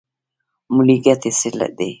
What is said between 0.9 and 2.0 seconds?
ګټې څه دي؟